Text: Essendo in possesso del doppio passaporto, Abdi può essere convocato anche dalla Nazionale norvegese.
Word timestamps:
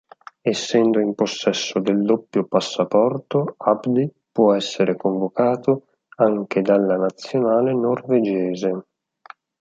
Essendo 0.43 0.99
in 0.99 1.13
possesso 1.13 1.77
del 1.79 2.01
doppio 2.01 2.47
passaporto, 2.47 3.53
Abdi 3.57 4.11
può 4.31 4.55
essere 4.55 4.95
convocato 4.95 5.89
anche 6.17 6.63
dalla 6.63 6.97
Nazionale 6.97 7.71
norvegese. 7.75 8.85